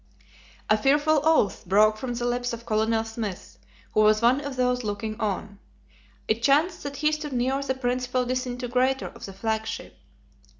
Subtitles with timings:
[0.67, 3.59] A fearful oath broke from the lips of Colonel Smith,
[3.93, 5.59] who was one of those looking on.
[6.27, 9.95] It chanced that he stood near the principal disintegrator of the flagship.